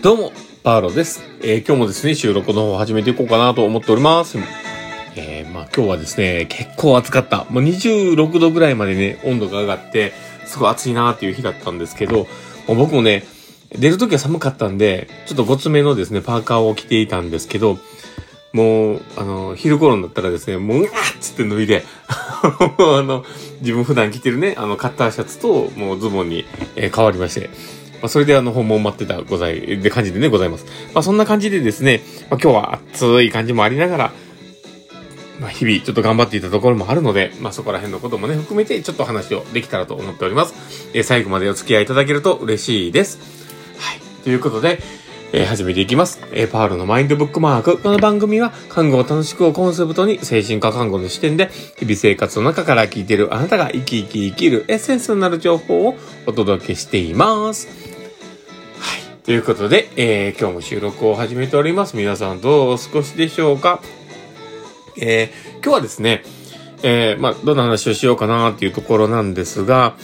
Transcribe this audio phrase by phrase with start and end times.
[0.00, 0.32] どうも、
[0.62, 1.22] パーロです。
[1.42, 4.38] えー今日もですね、収録の方を始めていこうかなと思っております。
[5.16, 7.46] えーまあ今日はですね、結構暑かった。
[7.50, 10.12] もう26度ぐらいまでね、温度が上がって、
[10.46, 12.28] すごい暑いなーっていう日だったんですけど、
[12.68, 13.24] も僕もね、
[13.72, 17.78] 出るときは寒かったんで、ちょっとごつめのですね、パーカーを着ていたんですけど、
[18.52, 23.24] もう、あの、昼頃になったらですね、もう、うわっつって脱いで、 あの、
[23.62, 26.44] 自分普段着てるね、あの、カッターシャツと、もうズボンに、
[26.76, 27.50] えー変わりまして、
[28.00, 30.66] まあ、それであの、訪問待ってたござい、で感じでね、ございます。
[30.94, 34.12] まあ、そんな感じでですね、まあ、今日は暑い感じもありながら、
[35.40, 40.54] まあ、日々ちょっと頑張っていたところもあるので、まあ、そこら辺のこともね、含めてちょっと話をできたらと思っております。
[40.94, 43.18] えー最後までお付き合いいただけると嬉しいです。
[43.78, 44.00] はい。
[44.24, 44.80] ということで、
[45.32, 46.20] えー始めていきます。
[46.32, 47.78] えーパールのマインドブックマーク。
[47.78, 55.96] この番組は、看護を楽しくをコンセプトに、精神科看護の視点で、日々生活の中から聞いているあなたが生き生き生きるエッセンスになる情報を
[56.26, 57.87] お届けしています。
[59.28, 61.98] ということで、えー今日も収録を始めております。
[61.98, 63.82] 皆さんどうお過ごしでしょうか？
[64.96, 66.22] えー今日はですね、
[66.82, 69.96] えーまあ、どんな話をしようかなっていうところなんですが、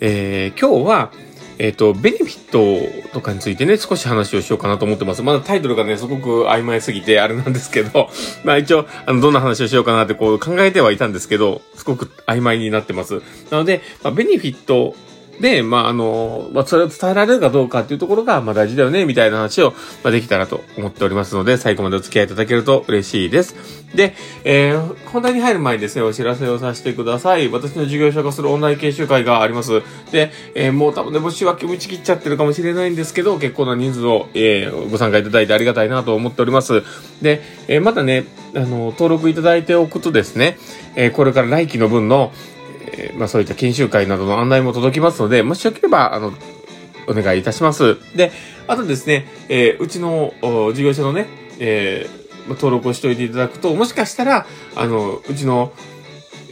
[0.00, 1.12] えー今日は、
[1.58, 5.22] えっ、と、ベネフィットとかについてね、少し話をしようかなと思ってます。
[5.22, 8.10] まだタイトルがね、すごく曖昧すぎてあれなんですけど、
[8.42, 13.22] まあ一応、あの、どんな話をしようかなってこう考えてはいたんですけど、すごく曖昧になってます。
[13.52, 14.96] なので、まあ、ベネフィット
[15.42, 19.72] で、まあ、あの、まあ、それを伝えられるかどうかっていうところが、まあ、大事だよね、みたいな話を、
[20.04, 23.56] まあ、できたらと思っておりますので、最後までお付き合いいただけると嬉しいです。
[23.92, 27.48] で、えー、本題に入る前にですね、お知らせをさせてください。
[27.48, 29.82] 私の事業者化するオンライン研修会があります。
[30.12, 36.84] で、えー、もう多分ね、募集は打ち切っちゃってるかもしれないんですけど、結構な人数を、えー、ご参加いただいてありがたいなと思っております。
[37.20, 40.56] で、えー、またね、あの、登録いただいておくとですね、
[40.94, 42.32] えー、これから来期の分の、
[42.92, 46.32] えーまあそういった研修会などの案内も届きますので、もしよければ、あの、
[47.08, 47.96] お願いいたします。
[48.16, 48.32] で、
[48.68, 50.34] あとですね、えーうちの
[50.74, 51.26] 事業者のね、
[51.58, 55.72] えー登録をしておいていただくと、もしかしたら、あの、うちの、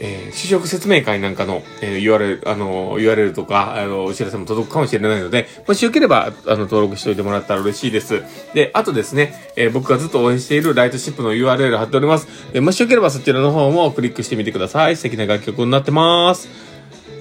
[0.00, 8.22] えー、試食説明会なんかの、えー URL、あの、URL とか、あの、お知らせも届くかもしれないので、もしよければ、あの、登録しておいてもらったら嬉しいです。
[8.54, 12.28] で、あとですね、えー僕がずっと応援しているライトシップの URL 貼っております。
[12.52, 14.96] えーもしよければそちらの方もクリックしてみてください。
[14.96, 16.48] 素敵な楽曲になってます。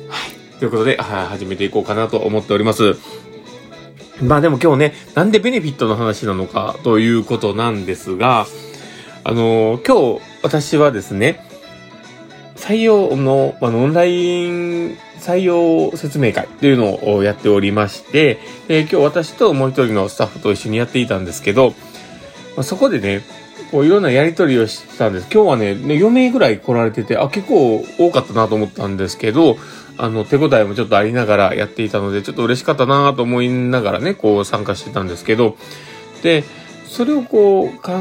[0.10, 0.60] はい。
[0.60, 2.96] ということで、はい始めていこうかなと思っております。
[4.22, 8.46] まあでも今日ね、なんでベネフィットの話なのかということなんですが、
[9.24, 11.47] あの今日私はですね、
[12.58, 21.70] 採用の、あの、オンライン採用説明会っていうのをやっておりまして、えー今日私ともう一人のスタッフと一緒にやっていたんですけど、
[22.56, 23.22] まあ、そこでね、
[23.72, 25.28] こういろんなやりとりをしてたんです。
[25.32, 29.58] 今日はね、ね4名ぐらい来られてて、あ、結構多かったなと思ったんですけど、
[29.98, 35.58] あの、手応えもちょっとありながらやっていたので、ちょっと嬉しかったなと思いながらね、こう参加してたんですけど、
[36.24, 36.44] で、
[36.88, 37.92] それをこう考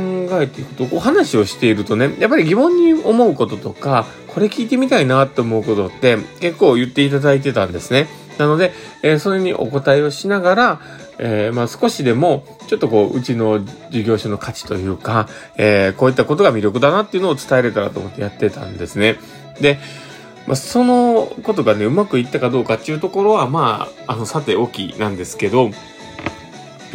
[0.41, 8.07] えていくと、こう話をしているとね、やっぱり疑問に思うこととか、これ聞いてみたいなって思うことって結構言っていただいてたんですね。
[8.39, 10.81] なので、えーそれにお答えをしながら、
[11.19, 19.17] えーまあ少しでも、ちょっとこう、うちの事業所の価値というか、えーこういったことが魅力だなっていうのを伝えれたらと思ってやってたんですね。
[19.61, 19.79] で、
[20.47, 25.71] まあ、そのことがね、うまくいったかどうかっていうところは、まあ、あの、さておきなんですけど、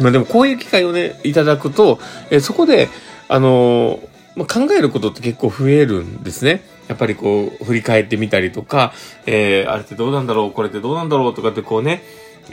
[0.02, 1.98] まあでもこういう機会をね、いただくと、
[2.30, 2.88] えそこで、
[3.28, 4.00] あの
[4.36, 6.62] まあ、考えることって結構増えるんですね。
[6.88, 8.92] やっぱりこう、振り返ってみたりとか、
[9.26, 12.02] えーあれってどうなんだろう、これってどうなんだろうとかってこうね、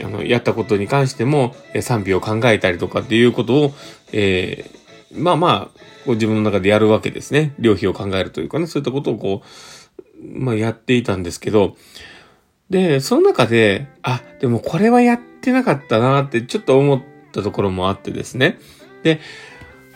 [0.02, 3.74] あの、やったことに関しても、え賛否を考えたりとかっていうことを、
[4.12, 7.54] えーまあまあ、こう自分の中でやるわけですね。
[7.58, 11.76] 両費を考えるというかね、そういったことをこう、まあやっていたんですけど、
[12.68, 18.58] で、その中で、あ、でもこれはやってなかったなってちょっと思ってったところもあってですね。
[19.02, 19.20] で、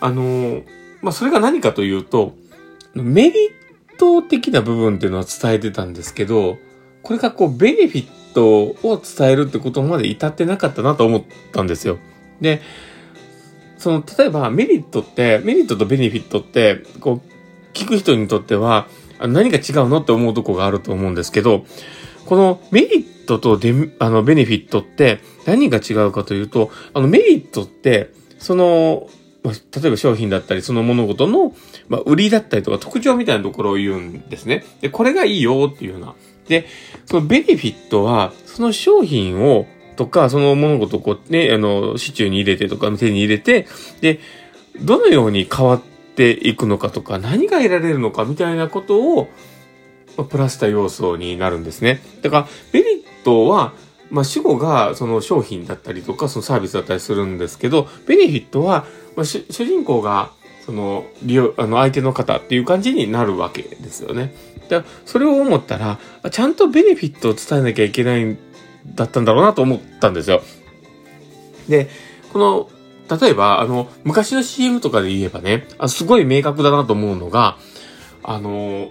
[0.01, 0.63] あの、
[1.03, 2.35] まあ、それが何かというと、
[2.95, 6.59] メリット的な部分っていうのは伝えてたんですけど、
[7.03, 11.23] これがこう、ベネフィットを伝えるってことまで至ってなかったなと思っ
[11.53, 11.99] たんですよ。
[12.41, 12.63] で、
[13.79, 18.87] その、例えばメリットって、メリットとベネフィットって、こう、聞く人にとっては、
[19.21, 21.67] 何が違うのって思うとこがあると思うんですけど、
[22.27, 29.09] このメリットとデメあのベネフィットって何が違うかというと、あのメリットって、その、
[29.43, 31.55] ま例えば商品だったり、その物事の、
[31.89, 34.65] まあ、売りだったりとか特徴みたいなところを言うんですね。
[34.81, 36.15] で、これがいいよっていうような。
[36.49, 36.67] で、
[37.07, 39.67] そのベネフィットは、その商品を、
[39.97, 43.67] とか、その物事をこうね、あの、市中に入れてとか、手に入れて、
[44.01, 44.21] で、
[44.81, 45.83] どのように変わっ
[46.17, 49.29] ていくのかとか、何が得られるのかみたいなことを、
[50.23, 52.01] プラスした要素になるんですね。
[52.23, 53.73] だから、メリットは、
[54.11, 60.31] まあ、主語がその商品だったりとか、そのサービスだったりするんですけど、ベネフィットは、まあ、主人公が、
[60.65, 64.35] その、利用、あの、相手の方っていう感じになるわけですよね。
[64.69, 65.99] で、それを思ったら、
[66.31, 68.39] ちゃんとベネフィットを伝えなきゃいけないん
[68.95, 70.43] だったんだろうなと思ったんですよ。
[71.69, 71.89] で、
[72.33, 72.71] この、
[73.21, 77.59] 例えば、あの、昔の CM とかで言えばね、あすごい明確だなと思うのが、
[78.23, 78.91] あの、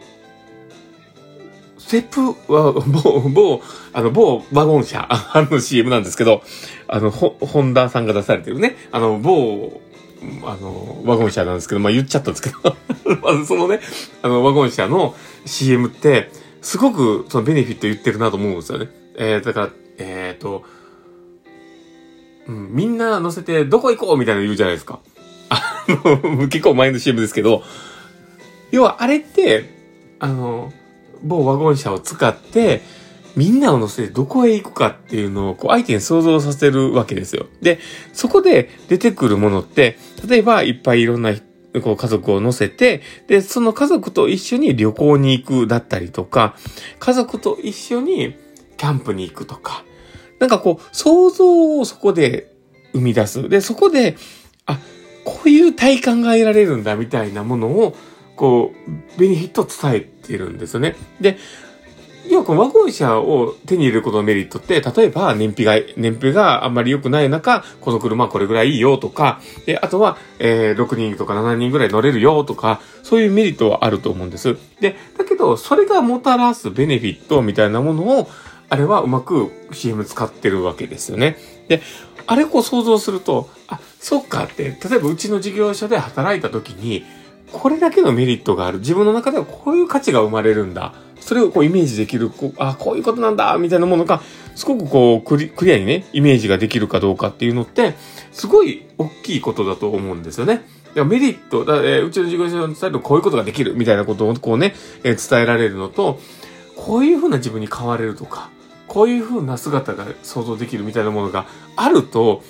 [1.93, 3.61] テップは、某、某、
[3.93, 6.41] あの、某ワゴン車、あの CM なんですけど、
[6.87, 9.79] あの、ホホンダさんが出されてるね、あの、某、
[10.43, 12.75] あの、ワゴン車なんですけど、まあ、言っちゃったんですけど
[13.21, 13.79] まずそのね、
[14.23, 15.13] あの、ワゴン車の
[15.45, 16.31] CM って、
[16.63, 18.89] すごくそのベネフィット言ってるなと思うんですよね。
[19.15, 19.69] えー、だから、
[19.99, 20.63] えっ、ー、と、
[22.47, 24.99] うん、みんな乗せてどこ行こうみたいなの言うじゃないですか。
[25.49, 27.61] あの、 結構前の CM ですけど、
[28.71, 29.69] 要はあれって、
[30.17, 30.73] あの、
[31.23, 32.81] 某ワゴン車を使って、
[33.35, 37.47] みんなを乗せてどこへ行くかっていうのをこう相手に想像させるわけですよ。
[37.61, 37.79] で、
[38.13, 39.97] そこで出てくるものって、
[40.27, 41.33] 例えばいっぱいいろんな
[41.81, 46.55] こう家族を乗せて、で、その家族と一緒に旅行に行くだったりとか、
[46.99, 48.35] 家族と一緒に
[48.77, 49.83] キャンプに行くとか、
[50.39, 52.53] なんかこう、想像をそこで
[52.93, 53.49] 生み出す。
[53.49, 54.17] で、そこで、
[54.65, 54.77] あ、
[55.25, 57.95] こういう体感が得られるんだみたいなものを、
[58.35, 60.95] こう、ベネフィットを伝えてるんですよね。
[61.21, 61.37] で、
[62.29, 74.55] 要はこのワゴン車を手に入れることのメリットって、例えば燃費が、燃費があんまり良くない中、この車はこれぐらいいいよとか、で、あとは、えー、6人とか7人ぐらい乗れるよとか、そういうメリットはあると思うんです。
[74.79, 78.29] で、だけど、それがもたらすベネフィットみたいなものを、
[78.69, 81.37] あれはうまく CM 使ってるわけですよね。
[81.67, 81.81] で、
[82.25, 87.03] あれを想像すると、あ、そっかって、例えばうちの事業所で働いた時に、
[87.53, 88.79] これだけのメリットがある。
[88.79, 90.93] 自分の中ではこういう価値が生まれるんだ。
[91.19, 94.21] それをこうイメージできる、こうあ、こういうことなんだ、みたいなものが、
[94.55, 97.95] すごくこうクリ、クリアにね、イメージができるかどうかっていうのって、
[98.33, 100.65] すごい大きいことだと思うんですよね。
[100.95, 106.19] メリット、だえー、うちの事業所に伝えるとこういうことができるみたいなことをこうね、えー、伝えられるのと、
[106.75, 108.49] こういうふうな自分に変われるとか、
[108.87, 111.45] こういうふうな姿が想像できるみたいなものが
[111.75, 112.43] あると、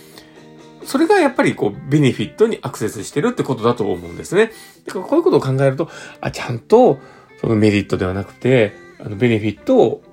[0.86, 4.52] それがやっぱりこう、ベネフィットにアクセスしてるってことだと思うんですね。
[4.86, 5.90] だからこういうことを考えると、
[6.22, 7.00] あ、ちゃんと、
[7.42, 10.04] そのメリットではなくて、あの、ベネフィットを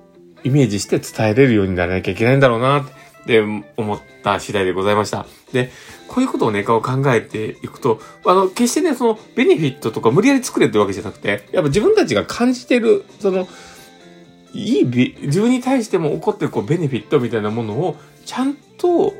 [0.43, 3.41] イメージして伝えれるようにならなきゃいけないんだろうな、って
[3.77, 5.25] 思った次第でございました。
[5.53, 5.71] で、
[6.07, 13.47] こういうことをね、こう考えていくと、あの、決してね、その、ベネフィットとか無理やり作れってわけじゃなくて、やっぱ自分たちが感じてる、その、
[14.53, 14.85] いい
[15.21, 19.13] 自分に対しても起こってるこうベネフィットみたいなものをちゃんと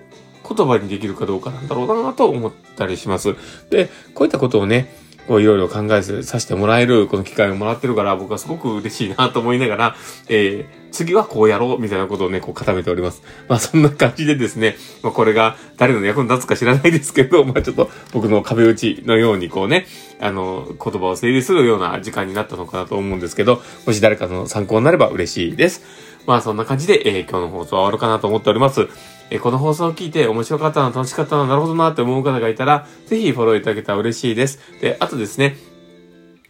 [0.53, 3.36] 言葉にできるかどうかなんだろうなと思ったりします。
[3.69, 4.95] で、こういったことをね、
[5.27, 9.95] こういろいろ考えさせてもらえるこの機会をもらってるから僕はすごく嬉しいなと思いながら、
[10.27, 13.21] えー、次はこうやろうみたいなことをね、こう固めております。
[13.48, 19.86] まあそんな感じでですね、まあこれが誰の役に立つか知らないですけど、まあちょっと僕の壁打ちのようにこうね、
[20.19, 25.83] あの、言葉を整理するような時間になったのかなと思うんですけど、もし誰かの参考になれば嬉しいです。
[26.25, 28.89] まあそんな感じで、えー、今日の放送は終わるかなと思っております。
[29.31, 34.59] えこの放送を聞いて面白かったな、楽しかったな、なるほどなって思う方がいたら、ぜひフォローいただけたら嬉しいです。
[34.81, 35.55] で、あとですね、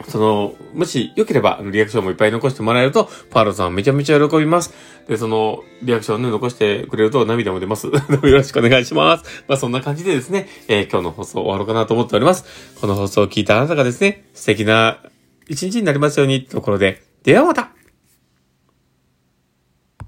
[0.07, 4.73] その、もし良ければ、リアクションもいっぱい残してもらえると、パーロさんめちゃめちゃ喜びます。
[5.07, 7.85] で、その、リアクションね、残してくれると涙も出ます。
[7.87, 7.93] よ
[8.23, 9.43] ろしくお願いします。
[9.47, 12.45] まあ、そんな感じでですね、えー、今日の放送終わろうかなと思っております。
[12.81, 14.97] この放送を聞いたあなたがですね、素敵な
[15.47, 17.70] 一日になりますように、ところで、ではまた